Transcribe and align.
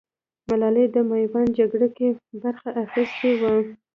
ملالۍ 0.47 0.85
د 0.93 0.97
ميوند 1.09 1.49
جگړه 1.59 1.87
کې 1.95 2.07
برخه 2.41 2.69
اخيستې 2.83 3.31
وه. 3.39 3.53